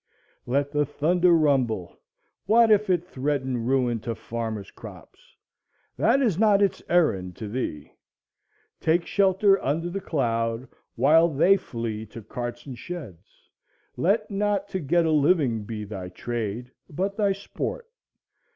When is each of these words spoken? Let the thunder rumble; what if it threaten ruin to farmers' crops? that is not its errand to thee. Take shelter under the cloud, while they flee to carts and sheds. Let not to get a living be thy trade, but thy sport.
Let 0.47 0.71
the 0.71 0.83
thunder 0.83 1.31
rumble; 1.31 1.99
what 2.47 2.71
if 2.71 2.89
it 2.89 3.05
threaten 3.05 3.63
ruin 3.67 3.99
to 3.99 4.15
farmers' 4.15 4.71
crops? 4.71 5.35
that 5.95 6.23
is 6.23 6.39
not 6.39 6.59
its 6.59 6.81
errand 6.89 7.35
to 7.35 7.47
thee. 7.47 7.93
Take 8.79 9.05
shelter 9.05 9.63
under 9.63 9.91
the 9.91 10.01
cloud, 10.01 10.67
while 10.95 11.27
they 11.27 11.55
flee 11.55 12.07
to 12.07 12.23
carts 12.23 12.65
and 12.65 12.75
sheds. 12.79 13.51
Let 13.95 14.31
not 14.31 14.67
to 14.69 14.79
get 14.79 15.05
a 15.05 15.11
living 15.11 15.65
be 15.65 15.83
thy 15.83 16.09
trade, 16.09 16.71
but 16.89 17.15
thy 17.15 17.31
sport. 17.33 17.87